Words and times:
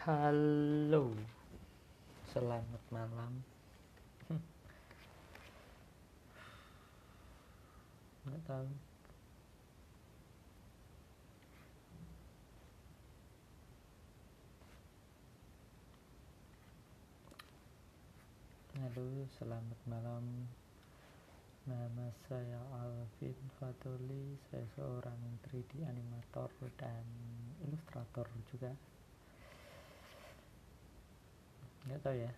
Halo, 0.00 1.12
selamat 2.32 2.80
malam. 2.88 3.44
Nggak 8.24 8.40
tahu. 8.48 8.64
Halo, 18.80 19.28
selamat 19.36 19.80
malam. 19.84 20.48
Nama 21.68 22.08
saya 22.24 22.56
Alvin 22.72 23.36
Fatuli. 23.60 24.40
Saya 24.48 24.64
seorang 24.80 25.44
3D 25.44 25.84
animator 25.84 26.48
dan 26.80 27.04
ilustrator 27.68 28.24
juga. 28.48 28.72
Nggak 31.86 32.00
tahu 32.02 32.16
ya. 32.18 32.32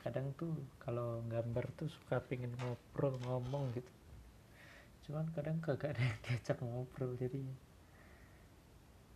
Kadang 0.00 0.26
tuh 0.34 0.54
kalau 0.80 1.20
gambar 1.28 1.64
tuh 1.76 1.92
suka 1.92 2.18
pengen 2.24 2.56
ngobrol 2.56 3.20
ngomong 3.28 3.74
gitu. 3.76 3.92
Cuman 5.06 5.28
kadang 5.36 5.60
kagak 5.60 5.94
ada 5.94 6.02
yang 6.02 6.18
diajak 6.24 6.58
ngobrol 6.62 7.14
jadi 7.18 7.42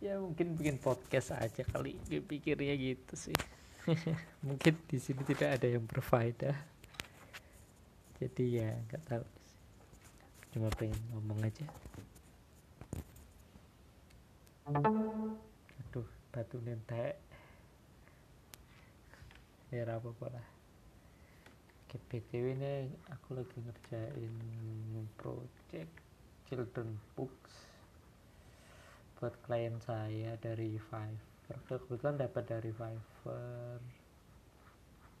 ya 0.03 0.19
mungkin 0.19 0.59
bikin 0.59 0.77
podcast 0.77 1.33
aja 1.33 1.63
kali 1.65 1.97
pikirnya 2.05 2.75
gitu 2.77 3.15
sih. 3.15 3.37
mungkin 4.47 4.73
di 4.89 4.97
sini 4.97 5.21
tidak 5.21 5.61
ada 5.61 5.67
yang 5.69 5.85
berfaedah 5.85 6.57
jadi 8.17 8.45
ya 8.49 8.69
nggak 8.89 9.03
tahu 9.05 9.25
cuma 10.55 10.69
pengen 10.73 10.97
ngomong 11.13 11.39
aja 11.43 11.65
aduh 14.71 16.07
batu 16.33 16.57
nentek 16.63 17.19
ya 19.75 19.83
apa 19.91 20.07
apa 20.07 20.27
lah. 20.31 20.47
BTW 21.95 22.59
ini 22.59 22.91
aku 23.07 23.39
lagi 23.39 23.55
ngerjain 23.59 24.35
project 25.15 25.91
children 26.47 26.99
books 27.15 27.67
buat 29.19 29.35
klien 29.43 29.75
saya 29.83 30.35
dari 30.39 30.79
Fiverr. 30.79 31.59
Kebetulan 31.87 32.19
dapat 32.19 32.43
dari 32.47 32.71
Fiverr. 32.71 33.79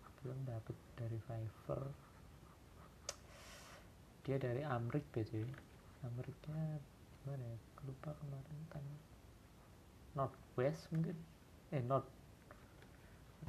Kebetulan 0.03 0.39
dapat 0.47 0.77
dari 0.99 1.19
Fiverr. 1.19 1.91
Dia 4.23 4.37
dari 4.39 4.63
Amrik 4.63 5.03
BTW 5.11 5.47
Amriknya 6.05 6.79
gimana 7.23 7.43
ya? 7.43 7.57
Lupa 7.87 8.11
kemarin 8.19 8.59
kan. 8.69 8.85
Northwest 10.15 10.87
mungkin? 10.95 11.17
Eh 11.73 11.81
North 11.81 12.07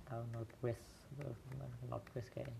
atau 0.06 0.22
Northwest 0.32 0.95
Northwest 1.86 2.30
kayaknya. 2.34 2.56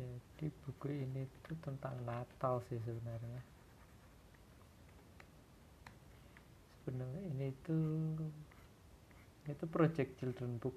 Jadi 0.00 0.48
buku 0.64 0.88
ini 0.88 1.28
tuh 1.44 1.56
tentang 1.60 1.92
Natal 2.08 2.64
sih 2.72 2.80
sebenarnya. 2.80 3.40
Sebenarnya 6.80 7.22
ini 7.28 7.48
tuh 7.60 8.16
itu 9.44 9.64
project 9.68 10.16
children 10.16 10.56
book 10.56 10.76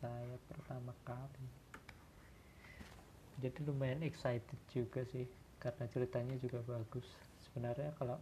saya 0.00 0.36
pertama 0.52 0.92
kali. 1.08 1.46
Jadi 3.40 3.64
lumayan 3.64 4.04
excited 4.04 4.60
juga 4.68 5.04
sih 5.08 5.24
karena 5.56 5.88
ceritanya 5.88 6.36
juga 6.36 6.60
bagus. 6.68 7.08
Sebenarnya 7.48 7.96
kalau 7.96 8.20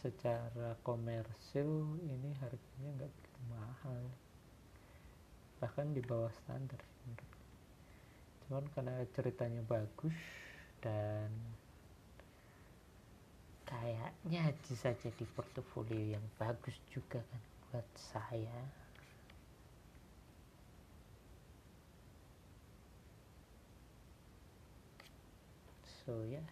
secara 0.00 0.76
komersil 0.84 1.96
ini 2.04 2.32
harganya 2.40 2.88
nggak 3.00 3.12
begitu 3.12 3.40
mahal 3.52 4.00
bahkan 5.60 5.92
di 5.92 6.00
bawah 6.00 6.32
standar 6.44 6.80
cuman 8.50 8.66
karena 8.74 9.06
ceritanya 9.14 9.62
bagus 9.62 10.18
dan 10.82 11.30
kayaknya 13.62 14.50
bisa 14.66 14.90
jadi 14.98 15.24
portofolio 15.38 16.18
yang 16.18 16.26
bagus 16.34 16.74
juga 16.90 17.22
kan 17.22 17.42
buat 17.70 17.86
saya. 17.94 18.58
So 25.86 26.26
ya 26.26 26.42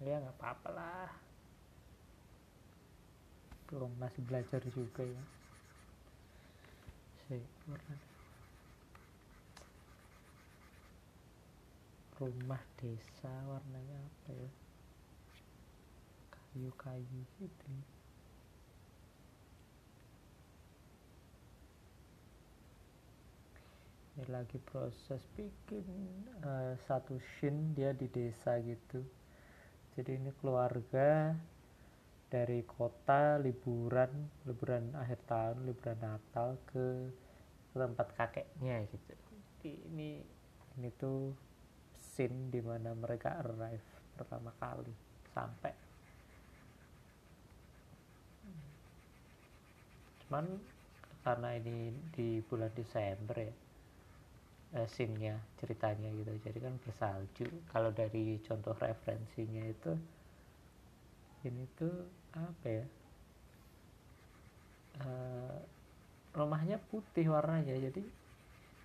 ya 0.00 0.16
nggak 0.24 0.40
apa-apa 0.40 0.68
lah. 0.72 1.12
Belum 3.68 3.92
masih 4.00 4.24
belajar 4.24 4.64
juga 4.72 5.04
ya 5.04 5.22
rumah 12.22 12.62
desa 12.78 13.32
warnanya 13.50 13.98
apa 13.98 14.30
ya? 14.30 14.50
Kayu-kayu 16.30 17.20
gitu. 17.42 17.72
Ini 24.12 24.28
lagi 24.28 24.60
proses 24.62 25.24
bikin 25.34 25.88
uh, 26.44 26.76
satu 26.86 27.18
scene 27.18 27.74
dia 27.74 27.90
di 27.96 28.06
desa 28.06 28.60
gitu. 28.60 29.02
Jadi 29.96 30.20
ini 30.20 30.30
keluarga 30.38 31.34
dari 32.32 32.64
kota 32.64 33.36
liburan 33.36 34.08
liburan 34.48 34.96
akhir 34.96 35.20
tahun 35.28 35.68
liburan 35.68 36.00
Natal 36.00 36.56
ke 36.64 37.12
tempat 37.76 38.08
kakeknya 38.16 38.88
gitu. 38.88 39.12
Ini 39.68 40.24
ini 40.80 40.88
tuh 40.96 41.36
scene 41.92 42.48
di 42.48 42.64
mana 42.64 42.96
mereka 42.96 43.36
arrive 43.44 43.84
pertama 44.16 44.48
kali 44.56 44.96
sampai. 45.36 45.76
Cuman 50.24 50.56
karena 51.20 51.52
ini 51.60 51.92
di 52.16 52.40
bulan 52.40 52.72
Desember 52.72 53.36
ya 53.36 53.52
eh, 54.80 54.88
scene-nya 54.88 55.36
ceritanya 55.60 56.08
gitu. 56.16 56.32
Jadi 56.40 56.58
kan 56.64 56.74
bersalju. 56.80 57.46
Kalau 57.68 57.92
dari 57.92 58.40
contoh 58.40 58.72
referensinya 58.72 59.68
itu 59.68 59.92
ini 61.44 61.64
tuh 61.78 61.92
apa 62.34 62.66
ya? 62.66 62.86
Uh, 65.02 65.58
rumahnya 66.36 66.78
putih 66.88 67.28
warnanya 67.30 67.74
jadi 67.78 68.02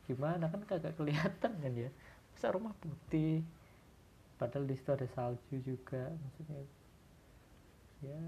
gimana? 0.09 0.50
Kan 0.50 0.63
kagak 0.66 0.97
kelihatan 0.97 1.51
kan 1.57 1.73
ya? 1.73 1.90
Masa 2.34 2.53
rumah 2.53 2.73
putih? 2.81 3.41
Padahal 4.38 4.69
di 4.69 4.75
situ 4.78 4.90
ada 4.94 5.07
salju 5.09 5.57
juga 5.62 6.13
maksudnya. 6.13 6.62
Ya 8.06 8.22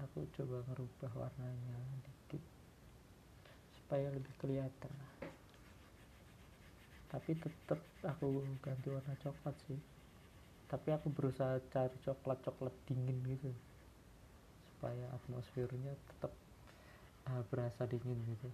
aku 0.00 0.24
coba 0.32 0.64
ngerubah 0.70 1.12
warnanya 1.26 1.76
dikit 2.06 2.40
supaya 3.76 4.08
lebih 4.08 4.32
kelihatan 4.40 4.92
tapi 7.10 7.34
tetap 7.34 7.80
aku 8.06 8.46
ganti 8.62 8.86
warna 8.86 9.14
coklat 9.18 9.56
sih 9.66 9.80
tapi 10.70 10.94
aku 10.94 11.10
berusaha 11.10 11.58
cari 11.74 11.96
coklat 12.06 12.38
coklat 12.46 12.70
dingin 12.86 13.18
gitu. 13.26 13.50
Supaya 14.70 15.10
atmosfernya 15.18 15.92
tetap 16.14 16.30
uh, 17.26 17.42
berasa 17.50 17.90
dingin 17.90 18.16
gitu. 18.30 18.48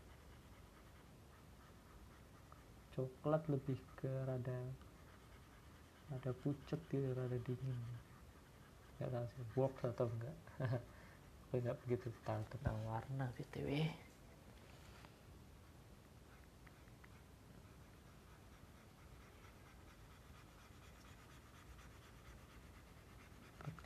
Coklat 2.96 3.44
lebih 3.52 3.76
ke 4.00 4.08
rada 4.24 4.58
rada 6.08 6.32
pucet 6.40 6.80
gitu 6.88 7.12
rada 7.12 7.36
dingin. 7.44 7.78
Nggak 8.96 9.12
tahu 9.12 9.26
sih 9.28 9.44
works 9.60 9.82
atau 9.84 10.08
enggak. 10.08 10.36
Aku 11.46 11.60
nggak 11.60 11.78
begitu 11.84 12.08
tahu 12.24 12.42
tentang 12.48 12.74
warna 12.88 13.28
btw 13.36 13.86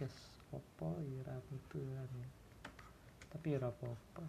podcast 0.01 0.33
opo 0.57 0.97
ira 1.13 1.37
butuhan 1.53 2.09
tapi 3.29 3.53
ira 3.53 3.69
apa-apa. 3.69 4.25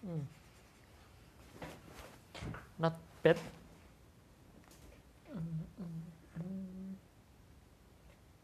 Hmm. 0.00 0.24
not 2.80 2.96
bad. 3.20 3.36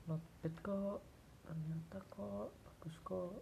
Not 0.04 0.20
bad 0.44 0.54
kok. 0.60 1.00
Ternyata 1.48 1.98
kok 2.12 2.52
bagus 2.68 2.96
kok. 3.00 3.32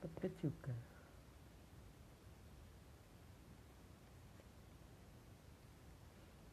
Not 0.00 0.12
bad 0.16 0.32
juga 0.40 0.72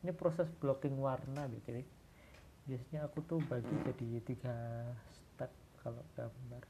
ini 0.07 0.15
proses 0.15 0.47
blocking 0.63 0.95
warna 1.03 1.51
gitu 1.51 1.83
biasanya 2.63 3.11
aku 3.11 3.19
tuh 3.27 3.43
bagi 3.43 3.75
jadi 3.83 4.07
tiga 4.23 4.55
step 5.11 5.51
kalau 5.83 5.99
gambar. 6.15 6.63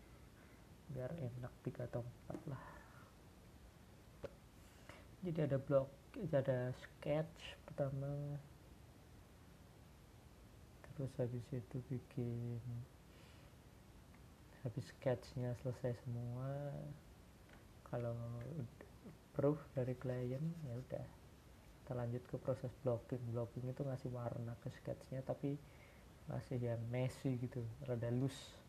Biar 0.90 1.14
enak 1.14 1.54
tiga 1.62 1.86
atau 1.86 2.02
empat 2.02 2.40
lah. 2.50 2.64
Jadi 5.22 5.38
ada 5.46 5.62
blok 5.62 5.86
ada 6.34 6.74
sketch 6.82 7.62
pertama. 7.70 8.10
Terus 10.98 11.14
habis 11.22 11.46
itu 11.54 11.78
bikin 11.94 12.58
habis 14.66 14.86
sketchnya 14.98 15.54
selesai 15.62 15.94
semua 16.02 16.74
kalau 17.94 18.18
proof 19.38 19.62
dari 19.78 19.94
klien 19.94 20.42
ya 20.66 20.74
udah 20.74 21.17
kita 21.88 21.96
lanjut 21.96 22.20
ke 22.28 22.36
proses 22.44 22.68
blocking. 22.84 23.24
Blocking 23.32 23.64
itu 23.72 23.80
ngasih 23.80 24.12
warna 24.12 24.60
ke 24.60 24.68
sketchnya 24.76 25.24
tapi 25.24 25.56
masih 26.28 26.60
yang 26.60 26.84
messy 26.92 27.40
gitu 27.40 27.64
rada 27.88 28.12
loose 28.12 28.60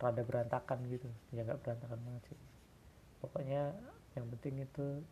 rada 0.00 0.24
berantakan 0.24 0.80
gitu. 0.88 1.12
Ya 1.36 1.44
nggak 1.44 1.60
berantakan 1.60 2.00
banget 2.00 2.32
sih. 2.32 2.40
Pokoknya 3.20 3.76
yang 4.16 4.32
penting 4.32 4.64
itu 4.64 5.04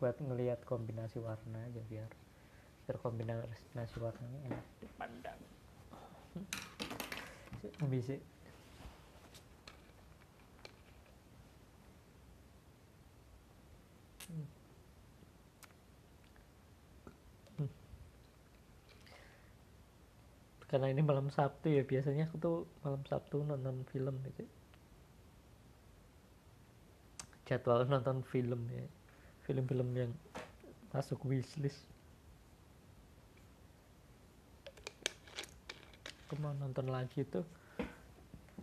buat 0.00 0.16
ngelihat 0.16 0.64
kombinasi 0.64 1.20
warna 1.20 1.60
aja 1.68 1.84
biar 1.92 2.08
biar 2.88 2.96
kombinasi 3.04 3.96
warnanya 4.00 4.48
enak 4.48 4.64
dipandang. 4.80 5.40
Bisa 7.84 8.16
karena 20.68 20.92
ini 20.92 21.00
malam 21.00 21.32
Sabtu 21.32 21.72
ya 21.72 21.82
biasanya 21.82 22.28
aku 22.28 22.36
tuh 22.36 22.56
malam 22.84 23.00
Sabtu 23.08 23.40
nonton 23.40 23.82
film 23.88 24.14
gitu 24.28 24.44
jadwal 27.48 27.88
nonton 27.88 28.20
film 28.28 28.68
ya 28.68 28.84
film-film 29.48 29.88
yang 29.96 30.12
masuk 30.92 31.24
wishlist. 31.24 31.88
Aku 36.28 36.36
mau 36.44 36.52
nonton 36.52 36.92
lagi 36.92 37.24
tuh 37.24 37.48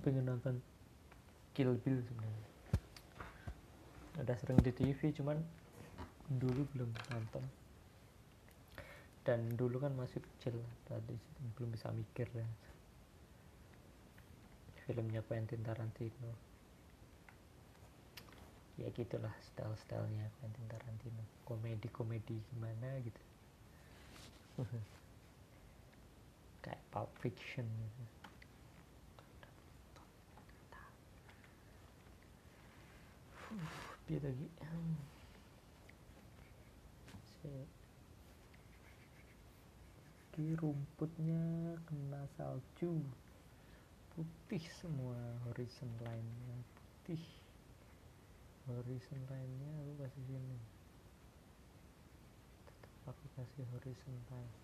pengen 0.05 0.29
nonton 0.29 0.61
Kill 1.57 1.73
Bill 1.81 2.05
sebenarnya. 2.05 2.49
Udah 4.21 4.37
sering 4.37 4.61
di 4.61 4.69
TV 4.69 5.09
cuman 5.09 5.41
dulu 6.29 6.69
belum 6.77 6.93
nonton 7.09 7.64
dan 9.25 9.57
dulu 9.57 9.81
kan 9.81 9.89
masih 9.97 10.21
kecil 10.21 10.53
tadi 10.85 11.17
belum 11.57 11.73
bisa 11.73 11.89
mikir 11.89 12.29
ya. 12.29 12.45
Filmnya 14.85 15.25
Quentin 15.25 15.65
Tarantino. 15.65 16.29
Ya 18.77 18.85
gitulah 18.93 19.33
style-stylenya 19.41 20.29
Quentin 20.37 20.69
Tarantino. 20.69 21.25
Komedi-komedi 21.49 22.37
gimana 22.53 23.01
gitu. 23.01 23.21
Kayak 26.63 26.85
Pulp 26.93 27.09
Fiction 27.17 27.65
gitu. 27.65 28.03
Biar 34.05 34.21
lagi 34.21 34.45
lagi 40.35 40.51
rumputnya 40.59 41.39
kena 41.87 42.27
salju. 42.35 42.99
Putih 44.11 44.59
semua 44.83 45.15
horizon 45.47 45.87
line-nya 46.03 46.59
putih. 46.75 47.23
Horizon 48.67 49.23
line-nya 49.31 49.71
aku 49.79 49.95
kasih 50.03 50.23
sini. 50.27 50.59
Tetap 52.67 53.15
aku 53.15 53.25
kasih 53.39 53.63
horizon 53.79 54.11
line 54.27 54.55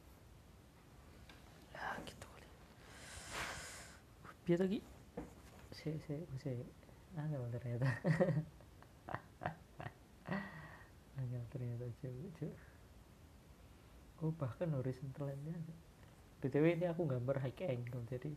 ya 1.71 1.88
gitu 2.03 2.27
kali. 2.27 2.50
Biar 4.44 4.59
lagi. 4.67 4.83
Saya 5.71 5.95
saya 6.03 6.19
saya 6.44 6.67
angel 7.15 7.47
ternyata. 7.47 7.88
Angel 11.15 11.44
ternyata 11.47 11.88
coba 12.03 12.27
coba 12.44 12.70
oh 14.21 14.33
bahkan 14.38 14.69
horizontal 14.77 15.29
line-nya 15.29 15.57
btw 16.41 16.77
ini 16.77 16.85
aku 16.89 17.06
gambar 17.06 17.41
high 17.41 17.57
angle 17.69 18.01
jadi 18.09 18.33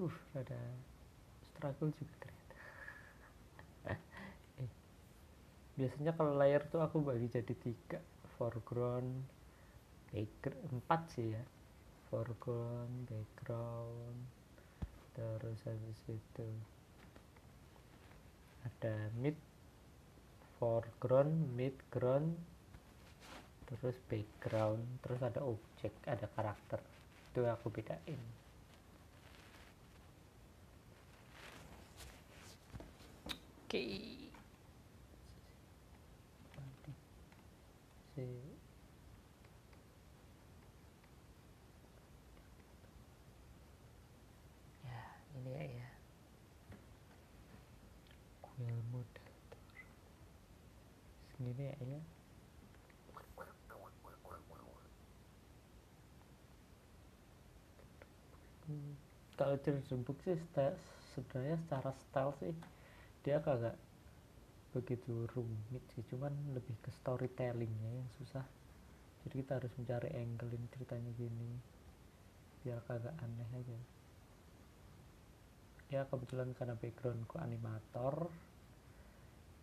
uh 0.00 0.16
ada 0.32 0.60
struggle 1.44 1.92
juga 1.92 2.14
ternyata. 2.24 2.56
Eh, 4.60 4.70
biasanya 5.76 6.12
kalau 6.16 6.36
layer 6.40 6.64
tuh 6.72 6.80
aku 6.80 7.04
bagi 7.04 7.28
jadi 7.28 7.52
tiga 7.52 8.00
foreground 8.36 9.28
background 10.08 10.72
empat 10.72 11.00
sih 11.12 11.36
ya. 11.36 11.44
Foreground 12.08 13.06
background 13.12 14.18
terus 15.12 15.60
habis 15.68 16.00
itu 16.08 16.48
ada 18.64 19.12
mid 19.20 19.36
foreground 20.56 21.52
midground 21.56 22.40
terus 23.70 23.94
background 24.10 24.82
terus 25.06 25.22
ada 25.22 25.40
objek 25.46 25.94
ada 26.02 26.26
karakter. 26.34 26.82
Itu 27.30 27.46
aku 27.46 27.70
bedain. 27.70 28.18
Oke. 33.70 33.70
Okay. 33.70 34.02
ya 44.82 45.00
ini 45.38 45.50
ya 45.54 45.64
ya. 45.64 45.88
Kuil 48.42 48.76
ya 51.56 51.72
ya 51.80 52.19
kalau 59.40 59.56
Book 60.04 60.20
sih 60.20 60.36
sebenarnya 61.16 61.56
secara 61.64 61.90
style 61.96 62.32
sih 62.38 62.52
dia 63.24 63.40
kagak 63.40 63.76
begitu 64.70 65.26
rumit 65.34 65.82
sih. 65.96 66.04
Cuman 66.12 66.32
lebih 66.54 66.76
ke 66.84 66.90
storytellingnya 67.02 67.90
yang 67.90 68.08
susah. 68.20 68.46
Jadi 69.26 69.34
kita 69.44 69.60
harus 69.60 69.72
mencari 69.76 70.08
angle 70.16 70.52
ini 70.56 70.66
ceritanya 70.72 71.10
gini 71.16 71.50
biar 72.60 72.80
kagak 72.84 73.16
aneh 73.24 73.50
aja. 73.56 73.78
Ya 75.90 76.06
kebetulan 76.06 76.54
karena 76.54 76.78
backgroundku 76.78 77.40
animator 77.40 78.30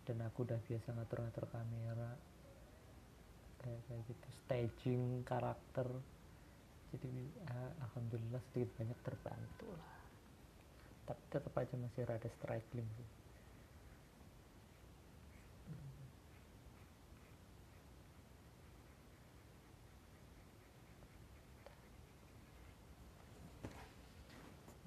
dan 0.04 0.24
aku 0.24 0.44
udah 0.44 0.60
biasa 0.60 0.92
ngatur-ngatur 0.96 1.46
kamera 1.48 2.12
kayak 3.64 3.80
kayak 3.88 4.02
gitu. 4.06 4.28
Staging 4.44 5.24
karakter 5.24 5.88
jadi 6.88 7.08
ya, 7.44 7.56
alhamdulillah 7.84 8.40
sedikit 8.48 8.72
banyak 8.80 8.98
terbantu 9.04 9.68
lah. 9.76 9.92
Tapi 11.04 11.22
tetap 11.28 11.52
aja 11.56 11.74
masih 11.76 12.04
rada 12.08 12.28
struggling 12.32 12.88
sih. 12.96 13.08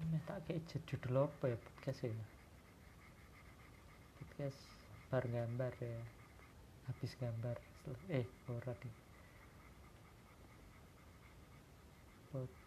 Ini 0.02 0.18
tak 0.26 0.42
kayak 0.50 0.66
judul 0.66 1.30
apa 1.30 1.44
ya 1.54 1.58
podcast 1.58 2.00
ya? 2.02 2.14
Podcast 4.18 4.58
bar 5.10 5.22
gambar 5.26 5.72
ya. 5.78 6.02
Habis 6.90 7.14
gambar. 7.18 7.56
Eh 8.10 8.26
ora 8.50 8.74
deh 8.78 9.01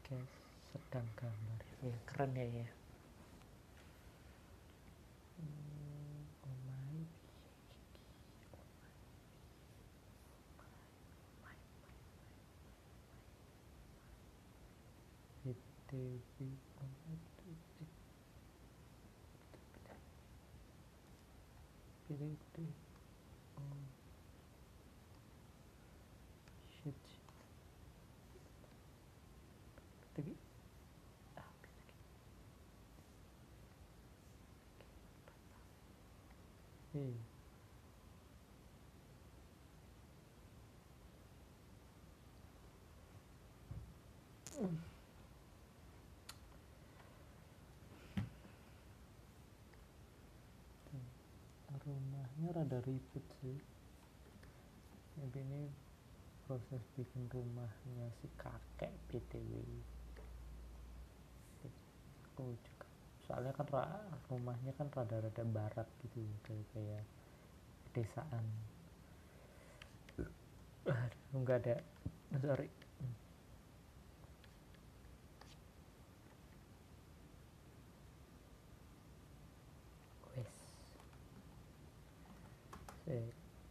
podcast 0.05 0.37
sedang 0.69 1.09
gambar. 1.17 1.61
Ya 1.81 1.97
keren 2.05 2.37
ya 2.37 2.45
ya. 2.45 2.69
BTW 15.41 16.37
oh 23.57 23.65
my 26.85 27.24
tapi, 30.15 30.31
hmm. 36.95 37.35
rumahnya 51.85 52.49
rada 52.49 52.81
ribet 52.81 53.25
sih. 53.43 53.57
Tapi 55.15 55.37
ini 55.37 55.69
proses 56.49 56.81
bikin 56.97 57.29
rumahnya 57.29 58.09
si 58.21 58.27
kakek 58.41 58.93
PTW 59.09 59.94
aku 62.35 62.51
juga. 62.59 62.87
Soalnya 63.23 63.55
kan 63.55 63.63
rumahnya 64.27 64.75
kan 64.75 64.91
rada-rada 64.91 65.43
barat 65.47 65.87
gitu 66.03 66.19
kayak 66.43 67.07
pedesaan. 67.87 68.43
Enggak 71.31 71.63
ada. 71.63 71.79
Sorry. 72.43 72.67
Saya 83.05 83.21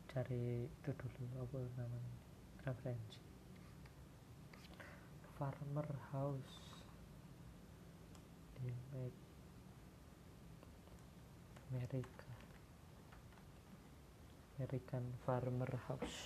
cari 0.09 0.65
itu 0.65 0.91
dulu 0.95 1.45
apa 1.45 1.59
namanya? 1.77 2.15
Referensi. 2.65 3.21
Farmer 5.37 5.91
house 6.15 6.64
Amerika 11.75 12.29
American 14.55 15.05
farmer 15.27 15.73
house 15.91 16.19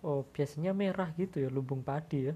oh 0.00 0.24
biasanya 0.32 0.72
merah 0.72 1.12
gitu 1.20 1.44
ya 1.44 1.52
lumbung 1.52 1.84
padi 1.84 2.32
ya 2.32 2.34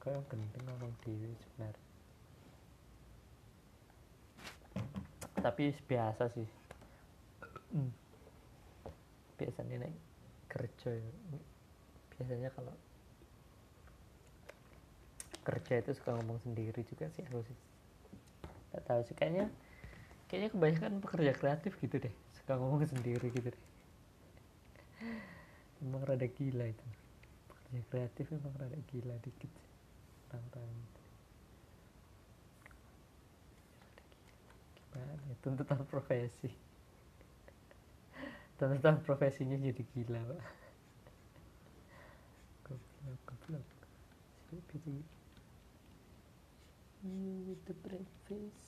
kayak 0.00 0.24
gendeng 0.32 0.66
orang 0.80 0.94
dewi 1.04 1.36
sebenarnya 1.36 1.88
tapi 5.40 5.72
biasa 5.84 6.24
sih 6.32 6.48
hmm. 7.76 7.90
biasanya 9.40 9.76
naik 9.84 9.98
kerja 10.48 10.90
ya. 10.96 11.12
biasanya 12.16 12.48
kalau 12.52 12.72
kerja 15.40 15.80
itu 15.80 15.90
suka 15.96 16.12
ngomong 16.20 16.38
sendiri 16.44 16.84
juga 16.84 17.08
sih 17.16 17.24
aku 17.24 17.40
sih. 17.48 17.58
Nggak 18.70 18.82
tahu 18.86 19.00
sih 19.08 19.16
kayaknya 19.16 19.46
kayaknya 20.28 20.50
kebanyakan 20.54 20.92
pekerja 21.02 21.32
kreatif 21.34 21.72
gitu 21.80 21.96
deh 21.98 22.14
suka 22.38 22.60
ngomong 22.60 22.84
sendiri 22.86 23.32
gitu 23.32 23.48
deh. 23.50 23.64
Emang 25.80 26.04
rada 26.04 26.28
gila 26.28 26.68
itu. 26.68 26.86
Pekerja 27.48 27.80
kreatif 27.88 28.26
emang 28.36 28.54
rada 28.60 28.78
gila 28.92 29.16
dikit 29.24 29.52
orang-orang 30.30 30.76
itu. 30.76 31.02
Gimana 34.76 35.12
ya, 35.16 35.34
tuntutan 35.40 35.80
profesi? 35.88 36.50
Tuntutan 38.60 39.00
profesinya 39.00 39.56
jadi 39.56 39.82
gila 39.96 40.20
pak. 40.20 40.42
Goblok 42.68 43.20
goblok 43.24 43.80
you 47.04 47.44
with 47.48 47.64
the 47.66 47.74
breakfast 47.88 48.66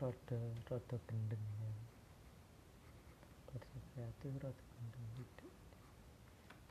rada 0.00 0.38
rada 0.70 0.96
gendeng 1.08 1.46
ya 1.62 1.85
kreatif 3.96 4.28
rada 4.44 4.64
gendeng 4.76 5.08
gitu 5.16 5.48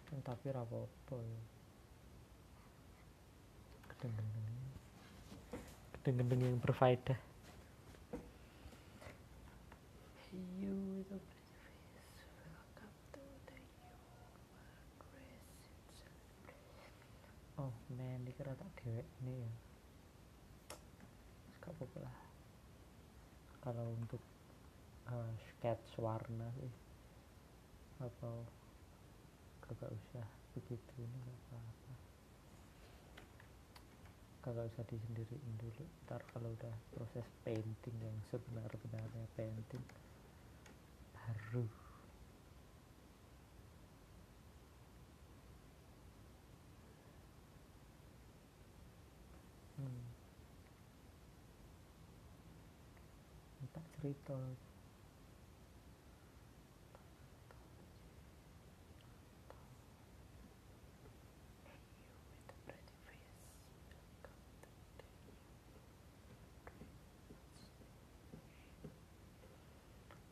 kan 0.05 0.21
tapi 0.21 0.53
rapopo 0.53 1.17
ya. 1.17 1.41
Gendeng-gendeng 3.97 4.61
gendeng-gendeng 6.05 6.53
yang 6.53 6.61
berfaedah. 6.61 7.17
You 10.61 11.01
the 11.09 11.17
Oh 17.57 17.73
man, 17.97 18.21
dikira 18.21 18.53
tak 18.53 18.69
dewek 18.85 19.09
nih 19.25 19.41
ya. 19.41 19.51
Gak 21.57 21.73
apa-apa 21.73 21.97
lah. 22.05 22.17
Kalau 23.65 23.97
untuk 23.97 24.21
uh, 25.09 25.33
sketch 25.41 25.97
warna 25.97 26.53
sih 26.61 26.84
atau 27.99 28.43
kagak 29.63 29.91
usah 29.91 30.27
begitu 30.55 30.93
ini 30.99 31.17
gak 31.23 31.39
apa-apa. 31.47 31.93
Kagak 34.45 34.65
usah 34.71 34.83
disendiriin 34.87 35.53
dulu. 35.57 35.83
Ntar 36.05 36.21
kalau 36.31 36.51
udah 36.53 36.75
proses 36.93 37.25
painting 37.47 37.97
yang 37.99 38.17
sebenar-benarnya 38.29 39.25
painting 39.33 39.85
baru 41.25 41.65
hmm. 49.81 50.05
tak 53.73 53.85
cerita 53.97 54.37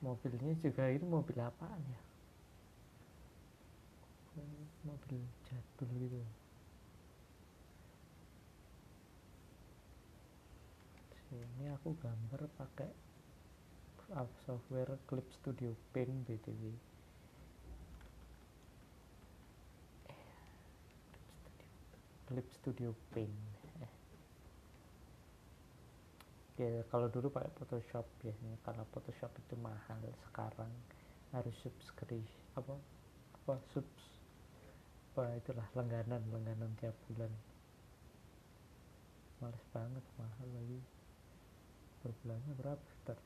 mobilnya 0.03 0.53
juga 0.59 0.91
ini 0.91 1.07
mobil 1.07 1.39
apaan 1.39 1.79
ya? 1.79 2.01
Mobil 4.83 5.23
jadul 5.47 5.89
gitu. 5.95 6.19
Ini 11.33 11.71
aku 11.73 11.95
gambar 11.97 12.45
pakai 12.59 12.91
software 14.45 14.99
Clip 15.09 15.25
Studio 15.41 15.73
Paint 15.89 16.29
btw 16.29 16.77
Clip 22.29 22.47
Studio 22.53 22.93
Paint 23.09 23.62
ya 26.63 26.83
kalau 26.87 27.11
dulu 27.11 27.27
pakai 27.27 27.51
Photoshop 27.59 28.07
biasanya 28.23 28.55
karena 28.63 28.83
Photoshop 28.95 29.31
itu 29.35 29.55
mahal 29.59 29.99
sekarang. 30.31 30.71
Harus 31.35 31.55
subscribe 31.59 32.29
apa 32.53 32.77
apa 33.43 33.55
subs 33.73 34.05
apa 35.13 35.33
itulah 35.37 35.67
langganan 35.75 36.23
langganan 36.31 36.71
tiap 36.79 36.95
bulan. 37.11 37.29
Males 39.43 39.65
banget 39.75 40.05
mahal 40.15 40.47
lagi. 40.55 40.79
Per 41.99 42.11
bulannya 42.23 42.53
berapa 42.57 42.83
sekitar 42.87 43.19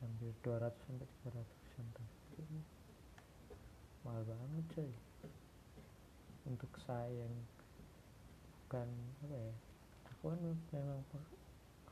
hampir 0.00 0.32
200 0.44 0.72
sampai 0.86 1.08
300 1.24 1.80
an 1.80 1.88
mahal 4.04 4.22
banget 4.24 4.64
coy. 4.76 4.92
Untuk 6.48 6.72
saya 6.84 7.08
yang 7.08 7.34
bukan 8.70 8.88
apa 9.26 9.34
ya 9.34 9.54
aku 10.14 10.24
kan 10.30 10.40
memang 10.70 11.00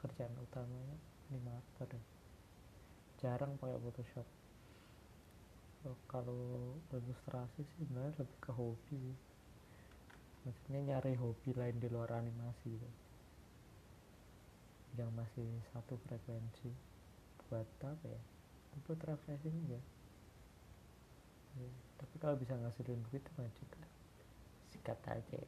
kerjaan 0.00 0.35
utamanya 0.38 0.97
animator 1.28 1.88
ya. 1.90 2.02
jarang 3.19 3.59
pakai 3.59 3.78
Photoshop. 3.83 4.28
Kalau 6.11 6.75
ilustrasi 6.90 7.62
sih 7.62 7.76
sebenarnya 7.83 8.19
lebih 8.23 8.38
ke 8.43 8.50
hobi. 8.55 9.02
Maksudnya 10.47 10.81
nyari 10.95 11.14
hobi 11.19 11.50
lain 11.55 11.76
di 11.78 11.88
luar 11.90 12.14
animasi. 12.14 12.75
Gitu. 12.75 12.90
yang 14.99 15.14
masih 15.14 15.47
satu 15.71 15.95
frekuensi. 16.07 16.75
Buat 17.47 17.69
apa 17.87 18.07
ya? 18.07 18.23
Buat 18.87 19.02
refreshing 19.07 19.59
ya, 19.71 19.81
ya 21.59 21.71
tapi 21.99 22.14
kalau 22.23 22.38
bisa 22.38 22.55
ngasilin 22.55 23.02
duit 23.11 23.25
mah 23.35 23.50
juga 23.59 23.83
sikat 24.71 24.99
aja 25.11 25.38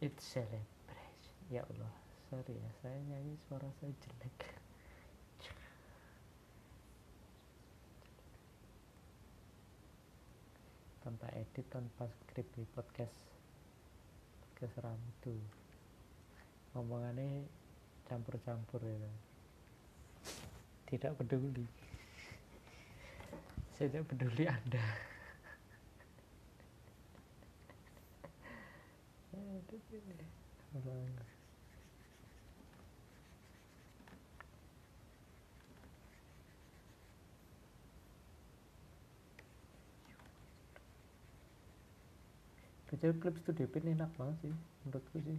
it's 0.00 0.24
celebration 0.32 1.36
ya 1.52 1.60
Allah 1.68 1.92
sorry 2.32 2.56
ya 2.56 2.70
saya 2.80 2.96
nyanyi 3.04 3.36
suara 3.44 3.68
saya 3.76 3.92
jelek. 4.00 4.38
Tanpa 11.04 11.28
edit 11.36 11.66
tanpa 11.68 12.08
skrip 12.08 12.48
di 12.56 12.64
podcast 12.72 13.12
podcast 14.40 14.80
ram 14.80 15.00
itu 15.20 15.36
ngomongannya 16.72 17.44
campur-campur 18.08 18.80
ya. 18.80 19.12
Tidak 20.88 21.12
peduli. 21.20 21.68
Saya 23.76 23.92
tidak 23.92 24.08
peduli 24.16 24.48
anda 24.48 25.09
Kecil 42.90 43.14
klip 43.22 43.38
studio 43.38 43.70
pin 43.70 43.86
enak 43.86 44.10
banget 44.18 44.36
sih 44.42 44.54
menurutku 44.82 45.22
sih. 45.22 45.38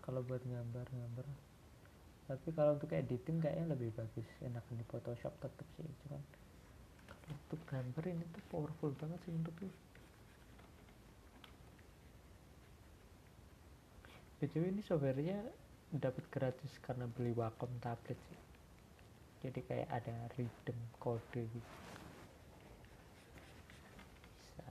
Kalau 0.00 0.24
buat 0.24 0.40
gambar-gambar 0.40 1.28
tapi 2.28 2.48
kalau 2.52 2.76
untuk 2.76 2.92
editing 2.92 3.40
kayaknya 3.44 3.76
lebih 3.76 3.92
bagus. 3.92 4.24
Enak 4.40 4.64
di 4.72 4.84
Photoshop 4.88 5.36
tetap 5.40 5.68
sih 5.76 5.84
cuman 5.84 6.24
kalau 7.04 7.36
untuk 7.36 7.60
gambar 7.68 8.04
ini 8.08 8.24
tuh 8.32 8.44
powerful 8.48 8.92
banget 8.96 9.20
sih 9.28 9.32
menurutku 9.36 9.68
BTW 14.38 14.70
ini 14.70 14.86
softwarenya 14.86 15.42
dapat 15.90 16.22
gratis 16.30 16.70
karena 16.78 17.10
beli 17.10 17.34
Wacom 17.34 17.74
tablet 17.82 18.14
sih. 18.30 18.40
Jadi 19.42 19.66
kayak 19.66 19.90
ada 19.90 20.14
rhythm 20.38 20.78
kode 21.02 21.42
gitu. 21.42 21.72
Bisa. 24.38 24.70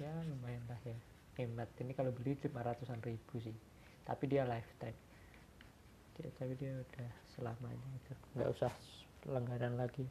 Ya 0.00 0.12
lumayan 0.32 0.64
lah 0.64 0.80
ya. 0.80 0.96
Hemat. 1.36 1.68
Ini 1.76 1.92
kalau 1.92 2.08
beli 2.08 2.40
cuma 2.40 2.64
ratusan 2.64 3.04
ribu 3.04 3.36
sih. 3.44 3.52
Tapi 4.08 4.32
dia 4.32 4.48
lifetime. 4.48 4.96
Dia, 6.16 6.32
tapi 6.40 6.56
dia 6.56 6.72
udah 6.80 7.10
selamanya 7.36 7.88
itu. 8.00 8.12
Nggak 8.32 8.48
usah 8.48 8.72
langganan 9.28 9.76
lagi. 9.76 10.08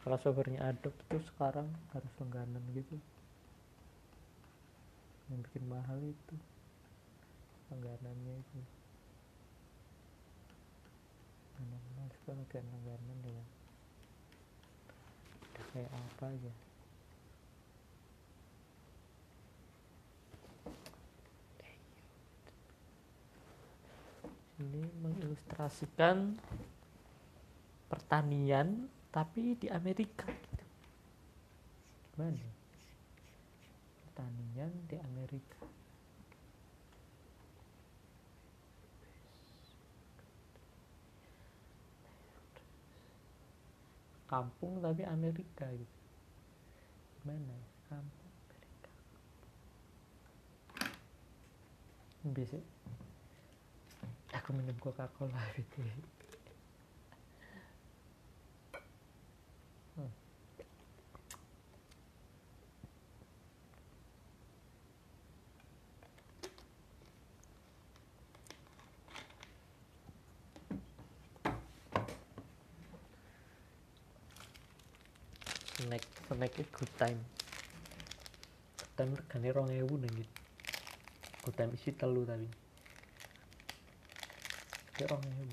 Kalau 0.00 0.16
softwarenya 0.16 0.64
Adobe 0.64 0.96
tuh 1.12 1.20
sekarang 1.28 1.68
harus 1.92 2.12
langganan 2.24 2.64
gitu. 2.72 2.96
Yang 5.28 5.44
bikin 5.52 5.64
mahal 5.68 6.00
itu 6.00 6.55
langganannya 7.70 8.34
itu. 8.38 8.60
Mana 11.58 11.76
banget 12.26 12.48
kan 12.52 12.64
langganan 12.70 13.18
ya. 13.26 13.44
Udah 15.42 15.64
kayak 15.74 15.92
apa 15.92 16.24
aja. 16.30 16.52
Ini 24.56 24.82
mengilustrasikan 25.04 26.40
pertanian 27.92 28.88
tapi 29.12 29.52
di 29.56 29.68
Amerika 29.68 30.24
gitu. 30.28 30.64
gimana? 32.16 32.48
Pertanian 34.08 34.72
di 34.88 34.96
Amerika 34.96 35.75
kampung 44.26 44.82
tapi 44.82 45.06
Amerika 45.06 45.66
gitu. 45.70 45.98
Gimana 47.22 47.50
ya? 47.50 47.66
kampung 47.86 48.30
Amerika. 48.50 48.90
Bisa 52.34 52.58
aku 54.46 54.54
minum 54.54 54.78
coca 54.78 55.10
cola 55.18 55.42
gitu 55.58 55.82
hmm. 55.82 56.16
Snack 76.36 76.52
snack 76.52 76.68
good 76.76 76.92
time. 77.00 77.20
Good 78.76 78.92
time 78.92 79.12
regane 79.16 79.48
rong 79.56 79.72
ewu 79.72 79.96
nang 79.96 80.12
gitu 80.12 80.36
good 81.40 81.56
time 81.56 81.72
isi 81.72 81.96
telu 81.96 82.28
tapi. 82.28 82.44
Ya 85.00 85.08
rong 85.08 85.24
ewu. 85.24 85.48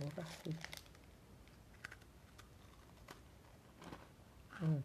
Murah 0.00 0.30
sih. 0.40 0.56
Hmm. 4.56 4.80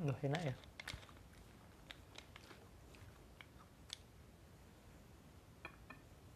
Loh, 0.00 0.16
enak 0.24 0.40
ya 0.48 0.54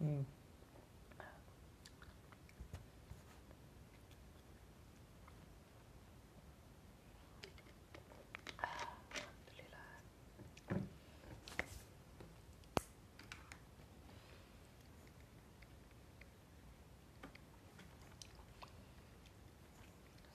hmm. 0.04 0.22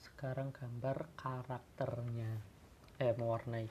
sekarang 0.02 0.50
gambar 0.50 1.06
karakternya 1.14 2.59
mornay 3.18 3.68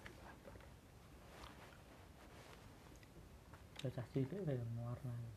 cho 3.83 3.89
ta 3.89 4.03
chi 4.13 4.25
cái 4.31 4.39
về 4.39 4.57
mornay 4.77 5.31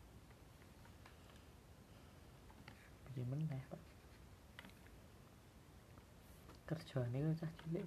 gì 3.15 3.23
mình 3.31 3.47
đẹp 3.49 3.65
á 3.71 3.77
cắt 6.67 6.77
chờ 6.93 7.05
nếu 7.13 7.35
ta 7.41 7.47
chi 7.57 7.71
đấy 7.73 7.83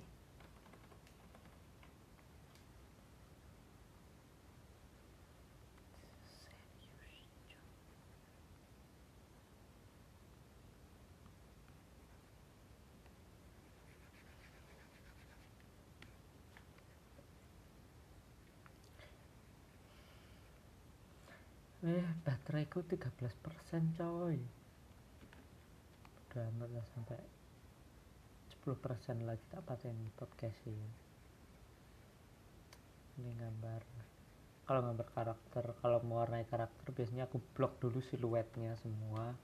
bateraiku 22.24 22.86
13% 22.86 23.32
coy. 23.98 24.38
Udah 26.26 26.44
amat 26.56 26.70
lah 26.72 26.86
sampai 26.94 27.18
10% 28.64 29.28
lagi 29.28 29.44
tak 29.52 29.62
paten 29.64 29.96
podcast 30.16 30.56
ini. 30.68 30.90
Ini 33.16 33.32
gambar. 33.36 33.82
Kalau 34.66 34.80
gambar 34.82 35.08
karakter 35.14 35.64
kalau 35.80 35.98
mewarnai 36.04 36.44
karakter 36.48 36.90
biasanya 36.92 37.28
aku 37.28 37.40
blok 37.54 37.78
dulu 37.80 38.00
siluetnya 38.00 38.76
semua. 38.80 39.36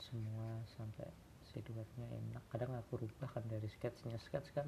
Semua 0.00 0.60
sampai 0.76 1.08
educatnya 1.54 2.10
enak. 2.10 2.42
Kadang 2.50 2.74
aku 2.74 3.06
rubah 3.06 3.30
kan 3.30 3.46
dari 3.46 3.70
sketsnya 3.70 4.18
sketch 4.18 4.50
kan 4.50 4.66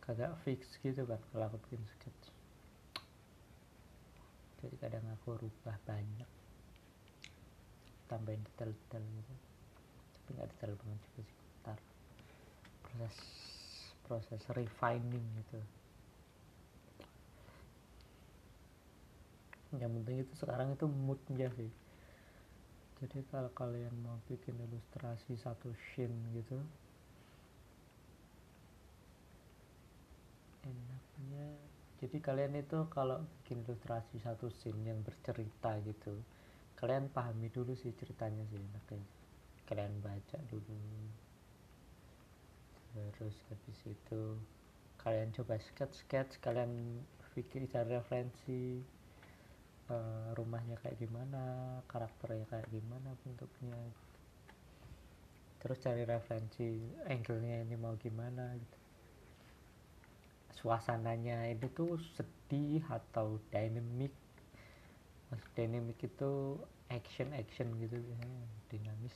kagak 0.00 0.32
fix 0.48 0.80
gitu 0.80 1.04
kan 1.04 1.20
kalau 1.30 1.52
aku 1.52 1.60
bikin 1.68 1.84
sketch 1.84 2.32
jadi 4.60 4.76
kadang 4.76 5.04
aku 5.16 5.40
rubah 5.40 5.76
banyak. 5.88 6.30
Tambahin 8.08 8.42
detail-detail 8.44 9.04
gitu. 9.04 9.34
Tapi 10.14 10.28
nggak 10.36 10.48
detail 10.56 10.72
banget 10.76 11.00
juga 11.10 11.22
sih 11.24 11.38
ntar 11.60 11.78
proses 12.84 13.16
proses 14.04 14.42
refining 14.52 15.26
gitu. 15.44 15.60
Yang 19.78 19.92
penting 20.02 20.16
itu 20.26 20.32
sekarang 20.36 20.68
itu 20.74 20.86
moodnya 20.88 21.48
sih. 21.56 21.70
Jadi 23.00 23.24
kalau 23.32 23.48
kalian 23.56 23.96
mau 24.04 24.20
bikin 24.28 24.60
ilustrasi 24.60 25.40
satu 25.40 25.72
scene 25.72 26.20
gitu 26.36 26.60
enaknya 30.60 31.69
jadi 32.00 32.16
kalian 32.18 32.56
itu 32.56 32.88
kalau 32.88 33.20
bikin 33.40 33.60
ilustrasi 33.62 34.18
satu 34.24 34.48
scene 34.48 34.88
yang 34.88 35.04
bercerita 35.04 35.76
gitu 35.84 36.16
kalian 36.80 37.12
pahami 37.12 37.52
dulu 37.52 37.76
sih 37.76 37.92
ceritanya 37.92 38.40
sih 38.48 38.56
enaknya 38.56 39.04
kalian 39.68 40.00
baca 40.02 40.38
dulu. 40.48 40.80
Terus 43.14 43.36
habis 43.46 43.78
itu 43.86 44.22
kalian 44.98 45.30
coba 45.30 45.60
sketch 45.60 46.02
sketch 46.02 46.42
kalian 46.42 47.04
pikir 47.36 47.62
cari 47.70 47.94
referensi 47.94 48.82
uh, 49.86 50.34
rumahnya 50.34 50.74
kayak 50.82 50.98
gimana 50.98 51.78
karakternya 51.86 52.48
kayak 52.48 52.66
gimana 52.72 53.14
bentuknya. 53.22 53.78
Terus 55.60 55.78
cari 55.84 56.02
referensi 56.08 56.80
angle-nya 57.06 57.62
ini 57.62 57.76
mau 57.76 57.92
gimana 58.00 58.56
gitu 58.56 58.79
suasananya 60.58 61.46
ini 61.50 61.66
tuh 61.72 62.00
sedih 62.16 62.82
atau 62.90 63.38
dynamic? 63.54 64.10
Mas 65.30 65.44
dynamic 65.54 65.98
itu 66.02 66.58
action 66.90 67.30
action 67.36 67.70
gitu 67.78 67.94
ya 67.94 68.18
dinamis. 68.70 69.14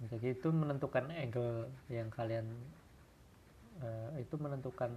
Jadi 0.00 0.32
itu 0.32 0.48
menentukan 0.48 1.10
angle 1.12 1.68
yang 1.92 2.08
kalian 2.08 2.46
uh, 3.82 4.14
itu 4.16 4.34
menentukan 4.38 4.94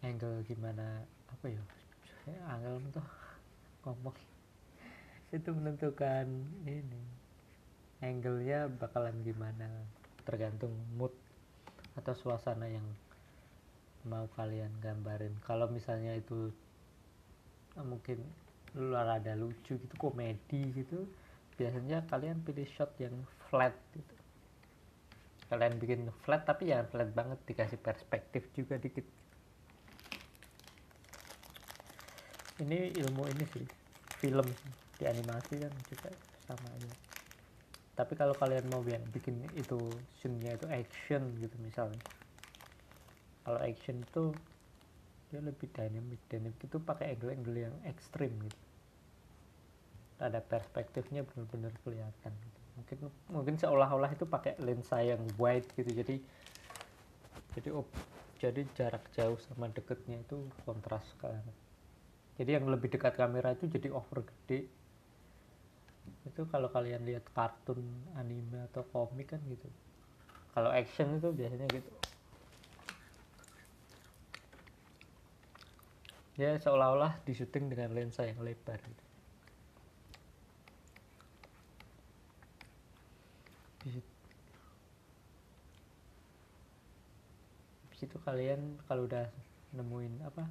angle 0.00 0.40
gimana 0.46 1.02
apa 1.28 1.46
ya 1.50 1.62
angle 2.48 2.80
tuh 2.94 3.04
ngomong. 3.82 4.16
Itu 5.34 5.50
menentukan 5.52 6.26
ini 6.64 7.02
angle-nya 8.00 8.68
bakalan 8.70 9.24
gimana 9.24 9.68
tergantung 10.22 10.72
mood 10.94 11.12
atau 11.96 12.14
suasana 12.14 12.68
yang 12.68 12.84
mau 14.06 14.28
kalian 14.38 14.70
gambarin? 14.84 15.34
Kalau 15.42 15.66
misalnya 15.72 16.14
itu 16.14 16.52
mungkin 17.76 18.20
lu 18.76 18.92
ada 18.96 19.32
lucu 19.36 19.80
gitu 19.80 19.94
komedi 19.96 20.72
gitu 20.76 21.08
biasanya 21.56 22.04
kalian 22.12 22.40
pilih 22.44 22.68
shot 22.76 22.92
yang 23.00 23.16
flat 23.48 23.72
gitu. 23.96 24.14
Kalian 25.48 25.80
bikin 25.80 26.00
flat 26.24 26.44
tapi 26.44 26.68
jangan 26.68 26.86
flat 26.92 27.10
banget 27.16 27.38
dikasih 27.48 27.80
perspektif 27.80 28.44
juga 28.52 28.76
dikit. 28.76 29.04
Ini 32.60 32.92
ilmu 33.00 33.24
ini 33.32 33.44
sih 33.52 33.66
film 34.20 34.48
di 34.96 35.04
animasi 35.04 35.60
kan 35.60 35.72
juga 35.92 36.08
sama 36.48 36.68
aja 36.72 37.15
tapi 37.96 38.12
kalau 38.12 38.36
kalian 38.36 38.68
mau 38.68 38.84
bikin 38.84 39.40
itu 39.56 39.80
scene-nya 40.20 40.60
itu 40.60 40.66
action 40.68 41.22
gitu 41.40 41.56
misalnya. 41.64 42.00
Kalau 43.42 43.56
action 43.62 44.04
itu 44.04 44.36
dia 45.32 45.40
lebih 45.40 45.66
dynamic 45.72 46.20
dynamic 46.28 46.60
itu 46.60 46.76
pakai 46.76 47.16
angle-angle 47.16 47.56
yang 47.56 47.74
ekstrim 47.88 48.30
gitu. 48.44 48.60
Ada 50.20 50.44
perspektifnya 50.44 51.24
benar-benar 51.24 51.72
kelihatan 51.82 52.32
gitu. 52.32 52.60
mungkin 52.76 52.98
mungkin 53.32 53.54
seolah-olah 53.56 54.12
itu 54.12 54.28
pakai 54.28 54.60
lensa 54.60 55.00
yang 55.00 55.24
wide 55.40 55.64
gitu. 55.72 55.88
Jadi 55.96 56.20
jadi 57.56 57.72
op, 57.72 57.88
jadi 58.36 58.68
jarak 58.76 59.08
jauh 59.16 59.40
sama 59.48 59.72
deketnya 59.72 60.20
itu 60.20 60.44
kontras 60.68 61.04
kan 61.16 61.40
jadi 62.36 62.60
yang 62.60 62.68
lebih 62.68 62.92
dekat 62.92 63.16
kamera 63.16 63.56
itu 63.56 63.64
jadi 63.68 63.88
over 63.88 64.24
gede 64.24 64.68
itu 66.26 66.42
kalau 66.50 66.68
kalian 66.68 67.06
lihat 67.06 67.24
kartun 67.32 67.80
anime 68.18 68.66
atau 68.72 68.82
komik 68.90 69.32
kan 69.34 69.40
gitu. 69.46 69.68
Kalau 70.52 70.72
action 70.72 71.16
itu 71.18 71.30
biasanya 71.32 71.66
gitu. 71.70 71.90
Ya 76.36 76.56
seolah-olah 76.60 77.24
disuting 77.24 77.72
dengan 77.72 77.96
lensa 77.96 78.28
yang 78.28 78.40
lebar 78.44 78.76
gitu. 78.76 79.04
Habis 87.96 88.12
itu 88.12 88.16
kalian 88.28 88.76
kalau 88.84 89.08
udah 89.08 89.24
nemuin 89.72 90.20
apa 90.28 90.44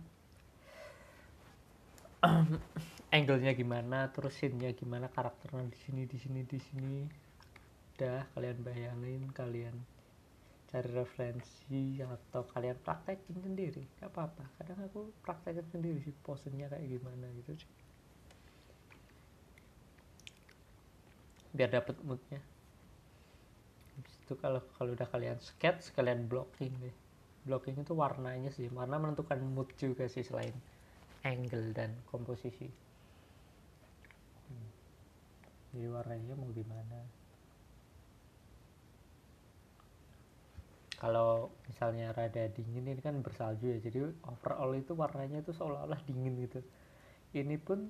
angle-nya 3.15 3.56
gimana 3.56 4.12
terus 4.12 4.36
scene-nya 4.36 4.75
gimana 4.75 5.08
karakternya 5.08 5.71
di 5.71 5.80
sini 5.80 6.04
di 6.04 6.17
sini 6.19 6.41
di 6.43 6.60
sini. 6.60 6.99
Udah 7.95 8.28
kalian 8.36 8.60
bayangin 8.60 9.23
kalian 9.32 9.75
cari 10.67 10.89
referensi 10.91 12.04
atau 12.04 12.43
kalian 12.43 12.75
praktekin 12.84 13.39
sendiri. 13.39 13.88
Gak 14.04 14.12
apa-apa. 14.12 14.43
Kadang 14.60 14.84
aku 14.84 15.15
praktekin 15.23 15.63
sendiri 15.71 16.04
sih 16.04 16.12
posenya 16.12 16.67
kayak 16.67 16.84
gimana 16.91 17.32
gitu 17.39 17.56
sih. 17.56 17.71
Biar 21.56 21.71
dapet 21.71 21.95
moodnya. 22.04 22.43
Itu 24.28 24.36
kalau 24.43 24.60
kalau 24.75 24.91
udah 24.91 25.08
kalian 25.08 25.39
sketch 25.39 25.95
kalian 25.95 26.28
blocking 26.28 26.75
deh. 26.84 26.95
Blocking 27.47 27.80
itu 27.80 27.95
warnanya 27.95 28.51
sih 28.51 28.67
warna 28.75 28.99
menentukan 28.99 29.39
mood 29.39 29.71
juga 29.80 30.12
sih 30.12 30.28
selain 30.28 30.51
angle 31.23 31.71
dan 31.71 31.95
komposisi. 32.12 32.85
Jadi 35.75 35.91
warnanya 35.91 36.39
mau 36.39 36.47
gimana? 36.55 37.03
Kalau 40.95 41.51
misalnya 41.67 42.15
rada 42.15 42.47
dingin 42.55 42.88
ini 42.88 43.03
kan 43.03 43.19
bersalju 43.19 43.75
ya. 43.75 43.79
Jadi 43.83 44.07
overall 44.23 44.71
itu 44.79 44.95
warnanya 44.95 45.43
itu 45.43 45.51
seolah-olah 45.51 45.99
dingin 46.07 46.39
gitu. 46.47 46.63
Ini 47.35 47.59
pun 47.59 47.83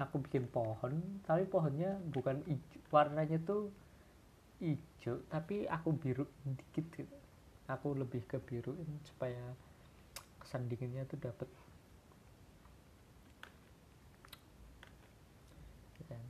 aku 0.00 0.24
bikin 0.24 0.48
pohon 0.48 1.20
tapi 1.28 1.44
pohonnya 1.44 2.00
bukan 2.12 2.40
hijau 2.44 2.80
warnanya 2.92 3.40
tuh 3.44 3.72
hijau 4.60 5.20
tapi 5.28 5.68
aku 5.68 5.92
biru 5.92 6.24
dikit 6.48 6.88
gitu. 6.96 7.16
Aku 7.68 7.92
lebih 7.92 8.24
ke 8.24 8.40
biruin 8.40 8.88
supaya 9.04 9.52
kesan 10.40 10.72
dinginnya 10.72 11.04
tuh 11.04 11.20
dapet 11.20 11.50
Dan 16.06 16.22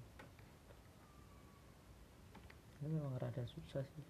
ini 2.83 2.97
memang 2.97 3.17
rada 3.17 3.45
susah 3.47 3.85
sih. 3.85 4.07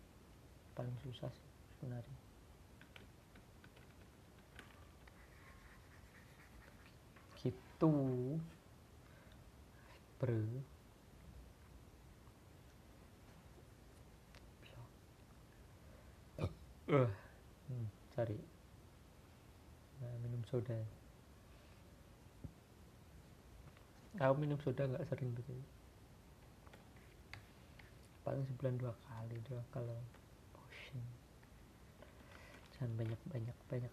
Paling 0.75 0.97
susah 1.05 1.31
sih 1.31 1.51
sebenarnya. 1.79 2.19
Gitu. 7.43 7.95
Bro 10.17 10.65
uh 16.87 17.11
hmm, 17.67 17.87
cari 18.15 18.39
nah, 19.99 20.15
minum 20.23 20.39
soda. 20.47 20.79
Aku 24.23 24.39
minum 24.39 24.57
soda 24.63 24.87
nggak 24.87 25.03
sering 25.11 25.35
gitu 25.35 25.51
paling 28.27 28.43
sebulan 28.51 28.75
dua 28.75 28.91
kali 29.07 29.39
doang 29.47 29.69
kalau 29.71 29.95
potion 30.51 31.07
jangan 32.75 32.91
banyak 32.99 33.21
banyak 33.31 33.57
banyak 33.71 33.93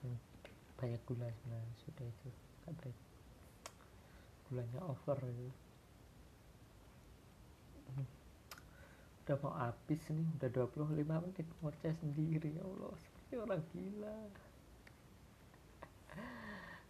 banyak 0.73 1.01
gula 1.05 1.29
sebenarnya. 1.29 1.73
Sudah 1.85 2.05
itu 2.09 2.27
nggak 2.65 2.73
baik. 2.81 2.97
Gulanya 4.49 4.81
over 4.83 5.17
gitu 5.21 5.63
udah 9.23 9.39
mau 9.39 9.55
habis 9.55 10.03
nih 10.11 10.27
udah 10.35 10.49
25 10.51 10.99
menit 10.99 11.47
ngoceh 11.63 11.95
sendiri. 11.95 12.59
Ya 12.59 12.63
Allah 12.67 12.91
seperti 12.99 13.33
orang 13.39 13.63
gila. 13.71 14.19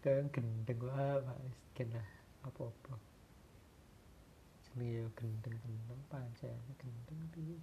Kayak 0.01 0.33
gendeng 0.33 0.81
wah 0.81 1.21
mas. 1.21 1.57
Kena 1.77 2.01
apa 4.73 4.81
apa 4.81 4.89
sini 4.89 4.97
ya 4.97 5.05
gendeng 5.13 5.53
gendeng 5.61 6.01
pancen 6.09 6.57
gendeng 6.81 7.21
tuh 7.29 7.61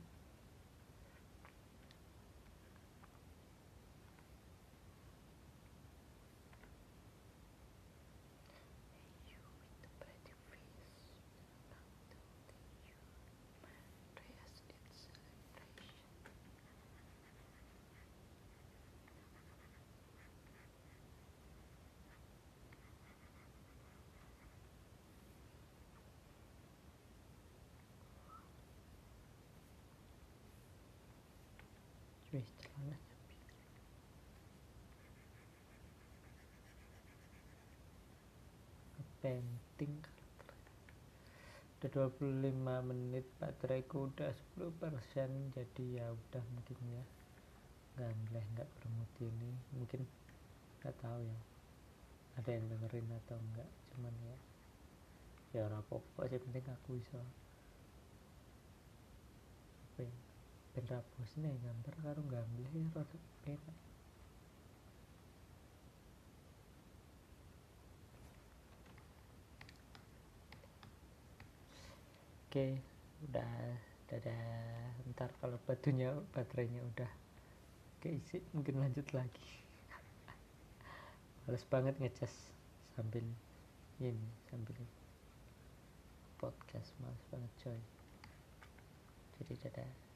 eh 32.30 32.46
celananya 32.62 32.94
biru 33.26 33.42
painting 39.30 39.94
udah 41.78 42.10
25 42.10 42.90
menit 42.90 43.24
bateraiku 43.38 44.10
udah 44.10 44.34
10% 44.58 45.54
jadi 45.54 45.84
ya 46.02 46.06
udah 46.10 46.42
mungkin 46.50 46.78
ya. 46.90 47.04
Nggak 47.94 48.44
nggak 48.58 48.68
bermut 48.74 49.12
ini. 49.22 49.50
Mungkin 49.78 50.02
nggak 50.82 50.96
tahu 50.98 51.22
ya 51.22 51.38
ada 52.40 52.56
yang 52.56 52.64
dengerin 52.72 53.04
atau 53.20 53.36
enggak 53.36 53.68
cuman 53.92 54.14
ya 54.24 54.36
ya 55.52 55.60
orang 55.68 55.84
apa 55.84 56.22
sih 56.30 56.40
penting 56.40 56.64
aku 56.72 56.88
bisa 56.96 57.20
apa 59.84 60.08
ya 60.08 60.14
ben 60.72 60.84
rapos 60.88 61.30
nih 61.36 61.52
gambar 61.60 61.94
karo 62.00 62.20
gambar 62.24 62.68
ya 62.72 62.84
rada 62.96 63.18
enak 63.44 63.76
oke 72.50 72.82
udah 73.30 73.78
dadah. 74.10 74.42
Ntar 75.14 75.30
kalau 75.38 75.54
batunya 75.70 76.10
baterainya 76.34 76.82
udah 76.82 77.06
keisi 78.02 78.42
mungkin 78.50 78.82
lanjut 78.82 79.06
lagi. 79.14 79.62
Males 81.46 81.62
banget 81.70 81.94
ngecas 82.02 82.50
sambil 82.98 83.22
ini 84.02 84.18
sambil 84.50 84.74
podcast 86.42 86.90
males 86.98 87.22
banget 87.30 87.54
coy. 87.62 87.80
Jadi 89.38 89.54
dadah 89.62 90.09